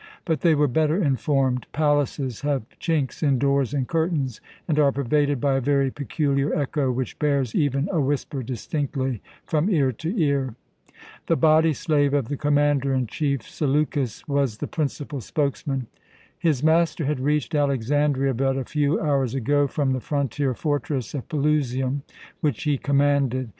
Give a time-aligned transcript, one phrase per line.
[0.25, 5.39] But they were better informed: palaces have chinks in doors and curtains, and are pervaded
[5.39, 10.55] by a very peculiar echo which bears even a whisper distinctly from ear to ear.
[11.27, 15.85] The body slave of the commander in chief Seleukus was the principal spokesman.
[16.39, 21.29] His master had reached Alexandria but a few hours ago from the frontier fortress of
[21.29, 22.01] Pelusium,
[22.39, 23.49] which he commanded.